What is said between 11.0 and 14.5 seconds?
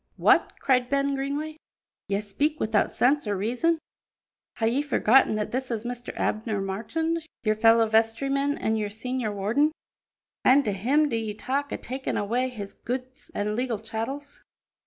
do ye talk o' takin' awa' his goods an' legal chattels?"